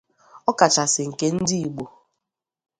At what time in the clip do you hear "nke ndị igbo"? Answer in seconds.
1.09-1.85